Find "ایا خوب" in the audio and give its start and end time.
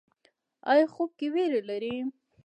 0.71-1.09